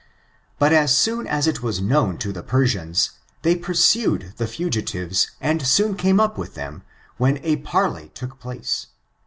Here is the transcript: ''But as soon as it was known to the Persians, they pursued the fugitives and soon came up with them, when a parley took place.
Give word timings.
''But 0.59 0.71
as 0.71 0.97
soon 0.97 1.27
as 1.27 1.45
it 1.45 1.61
was 1.61 1.79
known 1.79 2.17
to 2.17 2.31
the 2.33 2.41
Persians, 2.41 3.11
they 3.43 3.55
pursued 3.55 4.33
the 4.37 4.47
fugitives 4.47 5.29
and 5.39 5.61
soon 5.61 5.95
came 5.95 6.19
up 6.19 6.39
with 6.39 6.55
them, 6.55 6.81
when 7.17 7.37
a 7.43 7.57
parley 7.57 8.09
took 8.15 8.39
place. 8.39 8.87